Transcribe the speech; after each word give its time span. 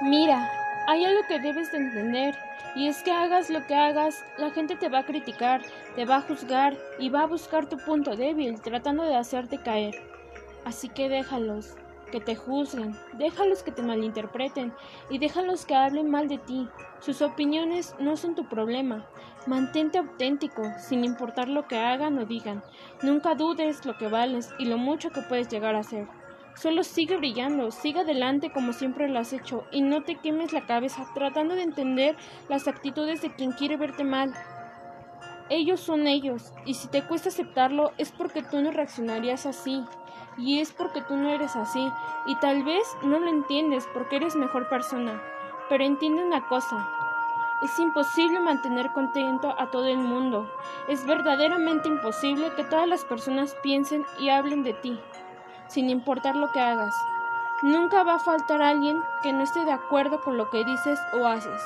Mira, 0.00 0.48
hay 0.86 1.04
algo 1.04 1.22
que 1.26 1.40
debes 1.40 1.72
de 1.72 1.78
entender, 1.78 2.38
y 2.76 2.86
es 2.86 3.02
que 3.02 3.10
hagas 3.10 3.50
lo 3.50 3.66
que 3.66 3.74
hagas, 3.74 4.24
la 4.36 4.50
gente 4.50 4.76
te 4.76 4.88
va 4.88 5.00
a 5.00 5.04
criticar, 5.04 5.60
te 5.96 6.04
va 6.04 6.18
a 6.18 6.20
juzgar 6.20 6.76
y 7.00 7.08
va 7.08 7.22
a 7.22 7.26
buscar 7.26 7.68
tu 7.68 7.78
punto 7.78 8.14
débil, 8.14 8.60
tratando 8.60 9.02
de 9.02 9.16
hacerte 9.16 9.58
caer. 9.58 10.00
Así 10.64 10.88
que 10.88 11.08
déjalos, 11.08 11.74
que 12.12 12.20
te 12.20 12.36
juzguen, 12.36 12.96
déjalos 13.14 13.64
que 13.64 13.72
te 13.72 13.82
malinterpreten 13.82 14.72
y 15.10 15.18
déjalos 15.18 15.66
que 15.66 15.74
hablen 15.74 16.10
mal 16.10 16.28
de 16.28 16.38
ti. 16.38 16.68
Sus 17.00 17.20
opiniones 17.20 17.96
no 17.98 18.16
son 18.16 18.36
tu 18.36 18.48
problema. 18.48 19.04
Mantente 19.46 19.98
auténtico, 19.98 20.62
sin 20.78 21.04
importar 21.04 21.48
lo 21.48 21.66
que 21.66 21.76
hagan 21.76 22.18
o 22.18 22.24
digan. 22.24 22.62
Nunca 23.02 23.34
dudes 23.34 23.84
lo 23.84 23.98
que 23.98 24.06
vales 24.06 24.54
y 24.60 24.66
lo 24.66 24.78
mucho 24.78 25.10
que 25.10 25.22
puedes 25.22 25.48
llegar 25.48 25.74
a 25.74 25.82
ser. 25.82 26.06
Solo 26.60 26.82
sigue 26.82 27.16
brillando, 27.16 27.70
sigue 27.70 28.00
adelante 28.00 28.50
como 28.50 28.72
siempre 28.72 29.06
lo 29.08 29.20
has 29.20 29.32
hecho 29.32 29.64
y 29.70 29.80
no 29.80 30.02
te 30.02 30.16
quemes 30.16 30.52
la 30.52 30.66
cabeza 30.66 31.06
tratando 31.14 31.54
de 31.54 31.62
entender 31.62 32.16
las 32.48 32.66
actitudes 32.66 33.22
de 33.22 33.32
quien 33.32 33.52
quiere 33.52 33.76
verte 33.76 34.02
mal. 34.02 34.34
Ellos 35.50 35.78
son 35.78 36.08
ellos, 36.08 36.52
y 36.66 36.74
si 36.74 36.88
te 36.88 37.02
cuesta 37.02 37.28
aceptarlo 37.28 37.92
es 37.96 38.10
porque 38.10 38.42
tú 38.42 38.60
no 38.60 38.72
reaccionarías 38.72 39.46
así 39.46 39.84
y 40.36 40.58
es 40.58 40.72
porque 40.72 41.00
tú 41.00 41.14
no 41.16 41.28
eres 41.28 41.54
así, 41.54 41.92
y 42.26 42.34
tal 42.40 42.64
vez 42.64 42.82
no 43.04 43.20
lo 43.20 43.28
entiendes 43.28 43.88
porque 43.94 44.16
eres 44.16 44.34
mejor 44.34 44.68
persona. 44.68 45.22
Pero 45.68 45.84
entiende 45.84 46.24
una 46.24 46.44
cosa, 46.48 46.88
es 47.62 47.78
imposible 47.78 48.40
mantener 48.40 48.90
contento 48.92 49.54
a 49.60 49.70
todo 49.70 49.86
el 49.86 49.98
mundo. 49.98 50.50
Es 50.88 51.06
verdaderamente 51.06 51.86
imposible 51.86 52.50
que 52.56 52.64
todas 52.64 52.88
las 52.88 53.04
personas 53.04 53.56
piensen 53.62 54.04
y 54.18 54.30
hablen 54.30 54.64
de 54.64 54.74
ti, 54.74 54.98
sin 55.68 55.88
importar 55.90 56.36
lo 56.36 56.50
que 56.52 56.60
hagas. 56.60 56.94
Nunca 57.62 58.02
va 58.02 58.14
a 58.14 58.18
faltar 58.18 58.62
alguien 58.62 59.02
que 59.22 59.32
no 59.32 59.42
esté 59.42 59.64
de 59.64 59.72
acuerdo 59.72 60.20
con 60.20 60.36
lo 60.36 60.50
que 60.50 60.64
dices 60.64 61.00
o 61.12 61.26
haces. 61.26 61.62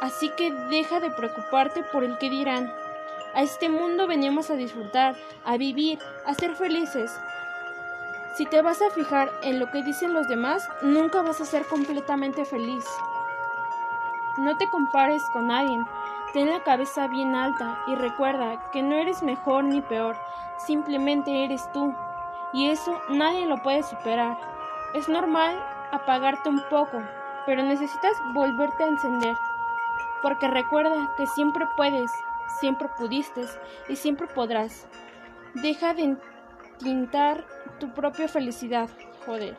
Así 0.00 0.30
que 0.30 0.52
deja 0.52 1.00
de 1.00 1.10
preocuparte 1.10 1.82
por 1.82 2.04
el 2.04 2.18
que 2.18 2.30
dirán. 2.30 2.72
A 3.34 3.42
este 3.42 3.68
mundo 3.68 4.06
venimos 4.06 4.50
a 4.50 4.56
disfrutar, 4.56 5.14
a 5.44 5.56
vivir, 5.56 5.98
a 6.26 6.34
ser 6.34 6.54
felices. 6.54 7.18
Si 8.36 8.46
te 8.46 8.62
vas 8.62 8.80
a 8.82 8.90
fijar 8.90 9.30
en 9.42 9.58
lo 9.58 9.70
que 9.70 9.82
dicen 9.82 10.12
los 10.12 10.28
demás, 10.28 10.68
nunca 10.82 11.22
vas 11.22 11.40
a 11.40 11.46
ser 11.46 11.66
completamente 11.66 12.44
feliz. 12.44 12.84
No 14.38 14.56
te 14.58 14.68
compares 14.68 15.22
con 15.32 15.48
nadie. 15.48 15.78
Ten 16.32 16.50
la 16.50 16.62
cabeza 16.62 17.08
bien 17.08 17.34
alta 17.34 17.78
y 17.86 17.94
recuerda 17.94 18.70
que 18.70 18.82
no 18.82 18.96
eres 18.96 19.22
mejor 19.22 19.64
ni 19.64 19.80
peor, 19.80 20.16
simplemente 20.58 21.44
eres 21.44 21.70
tú. 21.72 21.94
Y 22.52 22.70
eso 22.70 23.00
nadie 23.08 23.46
lo 23.46 23.62
puede 23.62 23.82
superar. 23.82 24.38
Es 24.94 25.08
normal 25.08 25.56
apagarte 25.92 26.48
un 26.48 26.62
poco, 26.70 27.02
pero 27.44 27.62
necesitas 27.62 28.12
volverte 28.32 28.84
a 28.84 28.88
encender. 28.88 29.36
Porque 30.22 30.48
recuerda 30.48 31.14
que 31.16 31.26
siempre 31.26 31.66
puedes, 31.76 32.10
siempre 32.60 32.88
pudiste 32.96 33.44
y 33.88 33.96
siempre 33.96 34.26
podrás. 34.26 34.86
Deja 35.54 35.94
de 35.94 36.16
tintar 36.78 37.44
tu 37.78 37.92
propia 37.92 38.28
felicidad, 38.28 38.88
joder. 39.24 39.56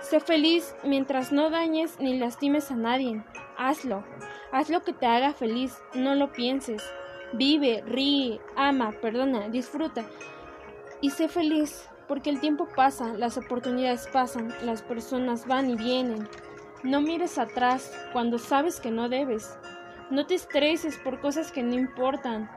Sé 0.00 0.20
feliz 0.20 0.74
mientras 0.82 1.30
no 1.30 1.50
dañes 1.50 1.98
ni 2.00 2.18
lastimes 2.18 2.70
a 2.70 2.74
nadie. 2.74 3.22
Hazlo. 3.56 4.04
Haz 4.52 4.68
lo 4.68 4.82
que 4.82 4.92
te 4.92 5.06
haga 5.06 5.32
feliz, 5.32 5.78
no 5.94 6.14
lo 6.14 6.32
pienses. 6.32 6.82
Vive, 7.32 7.82
ríe, 7.86 8.40
ama, 8.56 8.92
perdona, 9.00 9.48
disfruta. 9.48 10.04
Y 11.00 11.10
sé 11.10 11.28
feliz, 11.28 11.88
porque 12.10 12.28
el 12.28 12.40
tiempo 12.40 12.66
pasa, 12.66 13.12
las 13.12 13.38
oportunidades 13.38 14.08
pasan, 14.12 14.52
las 14.64 14.82
personas 14.82 15.46
van 15.46 15.70
y 15.70 15.76
vienen. 15.76 16.26
No 16.82 17.00
mires 17.00 17.38
atrás 17.38 17.96
cuando 18.12 18.36
sabes 18.36 18.80
que 18.80 18.90
no 18.90 19.08
debes. 19.08 19.56
No 20.10 20.26
te 20.26 20.34
estreses 20.34 20.96
por 20.96 21.20
cosas 21.20 21.52
que 21.52 21.62
no 21.62 21.72
importan. 21.74 22.50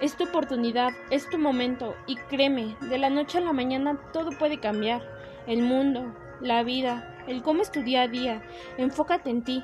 Es 0.00 0.16
tu 0.16 0.24
oportunidad, 0.24 0.90
es 1.10 1.30
tu 1.30 1.38
momento 1.38 1.94
y 2.08 2.16
créeme, 2.16 2.74
de 2.80 2.98
la 2.98 3.08
noche 3.08 3.38
a 3.38 3.42
la 3.42 3.52
mañana 3.52 3.96
todo 4.12 4.30
puede 4.36 4.58
cambiar. 4.58 5.02
El 5.46 5.62
mundo, 5.62 6.12
la 6.40 6.64
vida, 6.64 7.16
el 7.28 7.44
cómo 7.44 7.62
es 7.62 7.70
tu 7.70 7.82
día 7.84 8.02
a 8.02 8.08
día. 8.08 8.42
Enfócate 8.76 9.30
en 9.30 9.44
ti, 9.44 9.62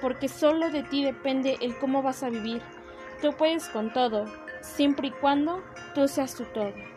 porque 0.00 0.28
solo 0.28 0.70
de 0.70 0.84
ti 0.84 1.04
depende 1.04 1.58
el 1.62 1.76
cómo 1.78 2.00
vas 2.00 2.22
a 2.22 2.30
vivir. 2.30 2.62
Tú 3.20 3.32
puedes 3.32 3.68
con 3.70 3.92
todo, 3.92 4.26
siempre 4.60 5.08
y 5.08 5.10
cuando 5.10 5.64
tú 5.96 6.06
seas 6.06 6.36
tu 6.36 6.44
todo. 6.44 6.93